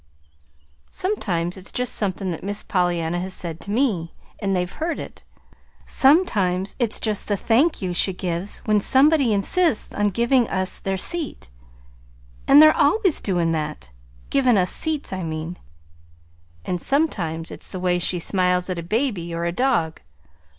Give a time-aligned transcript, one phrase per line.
[0.89, 5.23] "Sometimes it's just somethin' that Miss Pollyanna has said to me, and they've heard it.
[5.85, 10.97] Sometimes it's just the 'Thank you,' she gives when somebody insists on givin' us their
[10.97, 11.51] seat
[12.47, 13.91] and they're always doin' that
[14.31, 15.59] givin' us seats, I mean.
[16.65, 20.01] And sometimes it's the way she smiles at a baby or a dog.